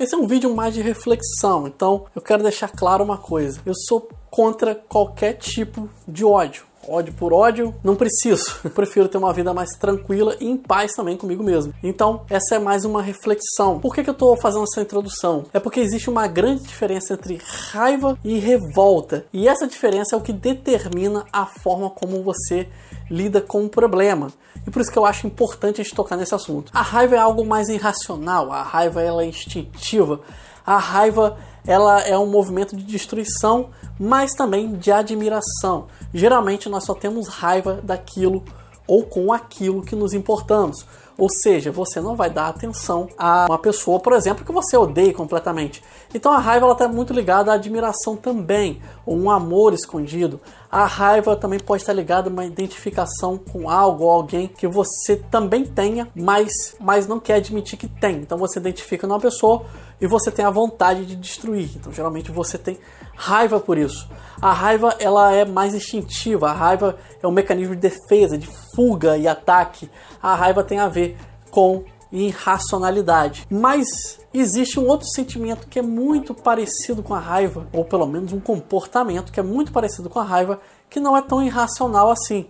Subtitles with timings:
[0.00, 3.74] Esse é um vídeo mais de reflexão, então eu quero deixar claro uma coisa: eu
[3.74, 8.56] sou contra qualquer tipo de ódio ódio por ódio, não preciso.
[8.64, 11.74] Eu prefiro ter uma vida mais tranquila e em paz também comigo mesmo.
[11.82, 13.78] Então, essa é mais uma reflexão.
[13.80, 15.44] Por que, que eu estou fazendo essa introdução?
[15.52, 17.40] É porque existe uma grande diferença entre
[17.72, 19.24] raiva e revolta.
[19.32, 22.68] E essa diferença é o que determina a forma como você
[23.10, 24.32] lida com o problema.
[24.66, 26.70] E por isso que eu acho importante a gente tocar nesse assunto.
[26.74, 30.20] A raiva é algo mais irracional, a raiva ela é instintiva.
[30.64, 35.86] A raiva ela é um movimento de destruição, mas também de admiração.
[36.12, 38.42] Geralmente nós só temos raiva daquilo
[38.86, 40.84] ou com aquilo que nos importamos.
[41.16, 45.12] Ou seja, você não vai dar atenção a uma pessoa, por exemplo, que você odeia
[45.12, 45.82] completamente.
[46.14, 50.40] Então a raiva está muito ligada à admiração também, ou um amor escondido.
[50.70, 55.16] A raiva também pode estar ligada a uma identificação com algo ou alguém que você
[55.16, 58.18] também tenha, mas, mas não quer admitir que tem.
[58.18, 59.64] Então você identifica numa pessoa
[60.00, 61.70] e você tem a vontade de destruir.
[61.74, 62.78] Então geralmente você tem
[63.16, 64.08] raiva por isso.
[64.40, 69.16] A raiva ela é mais instintiva, a raiva é um mecanismo de defesa, de fuga
[69.16, 69.90] e ataque.
[70.22, 71.16] A raiva tem a ver
[71.50, 73.46] com irracionalidade.
[73.50, 78.32] Mas existe um outro sentimento que é muito parecido com a raiva, ou pelo menos
[78.32, 82.46] um comportamento que é muito parecido com a raiva, que não é tão irracional assim,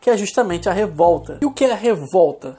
[0.00, 1.38] que é justamente a revolta.
[1.42, 2.58] E o que é a revolta?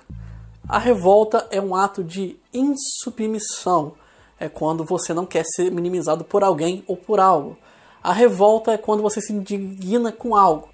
[0.67, 3.93] A revolta é um ato de insubmissão.
[4.39, 7.57] É quando você não quer ser minimizado por alguém ou por algo.
[8.03, 10.69] A revolta é quando você se indigna com algo.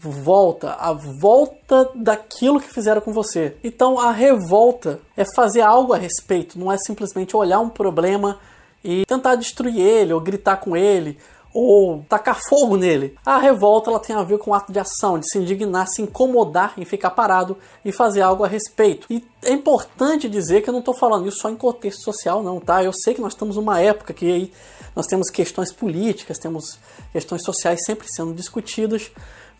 [0.00, 3.56] Revolta, a volta daquilo que fizeram com você.
[3.64, 8.38] Então a revolta é fazer algo a respeito, não é simplesmente olhar um problema
[8.84, 11.18] e tentar destruir ele ou gritar com ele
[11.52, 13.16] ou tacar fogo nele.
[13.24, 16.02] A revolta ela tem a ver com o ato de ação, de se indignar, se
[16.02, 19.06] incomodar em ficar parado e fazer algo a respeito.
[19.10, 22.60] E é importante dizer que eu não estou falando isso só em contexto social, não,
[22.60, 22.84] tá?
[22.84, 24.52] Eu sei que nós estamos numa época que aí
[24.94, 26.78] nós temos questões políticas, temos
[27.12, 29.10] questões sociais sempre sendo discutidas,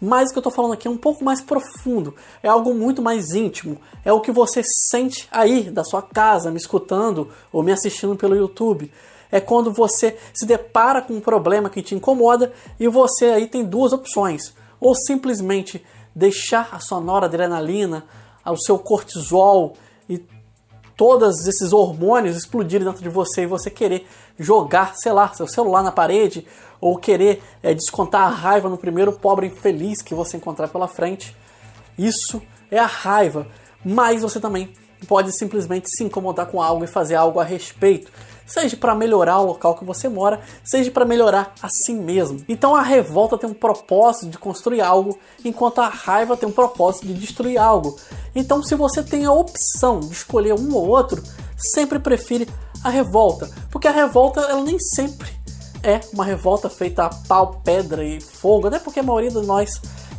[0.00, 3.02] mas o que eu estou falando aqui é um pouco mais profundo, é algo muito
[3.02, 7.72] mais íntimo, é o que você sente aí da sua casa, me escutando ou me
[7.72, 8.90] assistindo pelo YouTube.
[9.30, 13.64] É quando você se depara com um problema que te incomoda e você aí tem
[13.64, 15.84] duas opções: ou simplesmente
[16.14, 18.04] deixar a sua noradrenalina,
[18.44, 19.74] o seu cortisol
[20.08, 20.24] e
[20.96, 24.06] todos esses hormônios explodirem dentro de você e você querer
[24.38, 26.46] jogar, sei lá, seu celular na parede
[26.80, 31.34] ou querer é, descontar a raiva no primeiro pobre infeliz que você encontrar pela frente.
[31.98, 32.40] Isso
[32.70, 33.46] é a raiva,
[33.84, 34.72] mas você também
[35.06, 38.10] pode simplesmente se incomodar com algo e fazer algo a respeito
[38.48, 42.42] seja para melhorar o local que você mora, seja para melhorar a si mesmo.
[42.48, 47.06] Então a revolta tem um propósito de construir algo, enquanto a raiva tem um propósito
[47.06, 47.96] de destruir algo.
[48.34, 51.22] Então, se você tem a opção de escolher um ou outro,
[51.56, 52.48] sempre prefere
[52.82, 55.37] a revolta, porque a revolta ela nem sempre
[55.82, 59.70] é uma revolta feita a pau, pedra e fogo, até porque a maioria de nós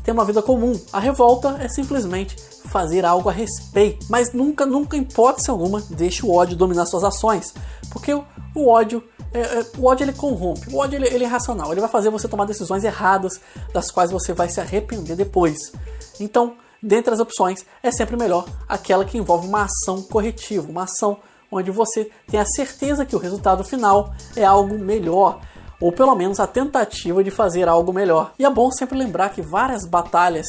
[0.03, 0.79] tem uma vida comum.
[0.91, 2.35] A revolta é simplesmente
[2.69, 7.53] fazer algo a respeito, mas nunca, nunca, hipótese alguma, deixe o ódio dominar suas ações,
[7.89, 8.23] porque o,
[8.55, 9.03] o ódio
[9.33, 12.09] é, é, o ódio ele corrompe, o ódio ele, ele, é racional, ele vai fazer
[12.09, 13.39] você tomar decisões erradas,
[13.73, 15.71] das quais você vai se arrepender depois.
[16.19, 21.17] Então, dentre as opções, é sempre melhor aquela que envolve uma ação corretiva, uma ação
[21.51, 25.41] onde você tem a certeza que o resultado final é algo melhor,
[25.81, 28.33] ou pelo menos a tentativa de fazer algo melhor.
[28.37, 30.47] E é bom sempre lembrar que várias batalhas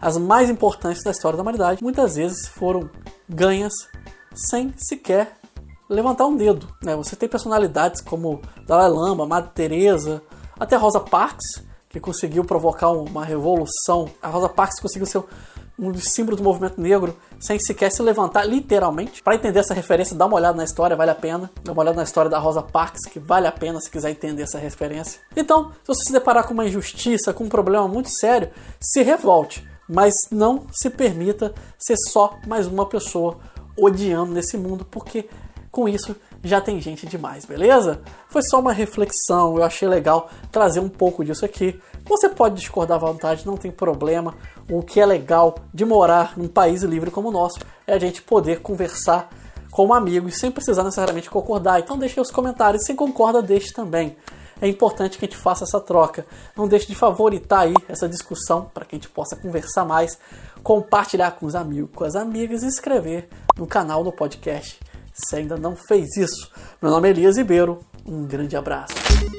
[0.00, 2.88] as mais importantes da história da humanidade, muitas vezes foram
[3.28, 3.72] ganhas
[4.34, 5.36] sem sequer
[5.88, 6.68] levantar um dedo.
[6.82, 6.96] Né?
[6.96, 10.22] Você tem personalidades como Dalai Lama, Madre Teresa,
[10.58, 14.08] até Rosa Parks, que conseguiu provocar uma revolução.
[14.22, 15.22] A Rosa Parks conseguiu ser
[15.80, 19.22] um dos símbolos do movimento negro sem sequer se levantar, literalmente.
[19.22, 21.50] Para entender essa referência, dá uma olhada na história, vale a pena.
[21.64, 24.42] Dá uma olhada na história da Rosa Parks, que vale a pena se quiser entender
[24.42, 25.20] essa referência.
[25.34, 29.68] Então, se você se deparar com uma injustiça, com um problema muito sério, se revolte
[29.90, 33.38] mas não se permita ser só mais uma pessoa
[33.76, 35.28] odiando nesse mundo, porque
[35.70, 38.00] com isso já tem gente demais, beleza?
[38.28, 41.80] Foi só uma reflexão, eu achei legal trazer um pouco disso aqui.
[42.04, 44.34] Você pode discordar à vontade, não tem problema.
[44.70, 48.22] O que é legal de morar num país livre como o nosso é a gente
[48.22, 49.28] poder conversar
[49.70, 51.78] como amigos sem precisar necessariamente concordar.
[51.78, 54.16] Então deixe os comentários, se concorda, deixe também
[54.60, 56.26] é importante que a gente faça essa troca.
[56.54, 60.18] Não deixe de favoritar aí essa discussão para que a gente possa conversar mais,
[60.62, 64.78] compartilhar com os amigos, com as amigas e inscrever no canal do podcast
[65.28, 66.50] se ainda não fez isso.
[66.80, 68.94] Meu nome é Elias Ribeiro, um grande abraço.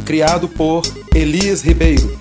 [0.05, 0.81] Criado por
[1.13, 2.19] Elias Ribeiro.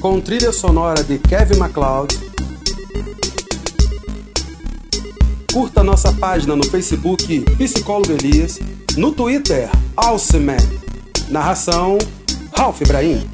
[0.00, 2.24] Com trilha sonora de Kevin MacLeod
[5.54, 8.58] Curta nossa página no Facebook Psicólogo Elias,
[8.96, 10.56] no Twitter Alceman.
[11.28, 11.96] Narração
[12.52, 13.33] Ralph Ibrahim.